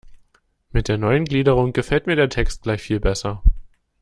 [0.71, 3.43] Mit der neuen Gliederung gefällt mir der Text gleich viel besser.